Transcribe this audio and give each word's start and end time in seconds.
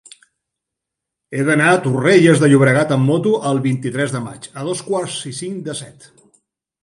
He 1.39 1.43
d'anar 1.49 1.67
a 1.73 1.81
Torrelles 1.87 2.39
de 2.43 2.49
Llobregat 2.53 2.93
amb 2.95 3.11
moto 3.11 3.35
el 3.51 3.61
vint-i-tres 3.67 4.15
de 4.15 4.21
maig 4.29 4.47
a 4.61 4.65
dos 4.69 4.83
quarts 4.87 5.19
i 5.33 5.35
cinc 5.41 5.61
de 5.69 5.77
set. 5.83 6.09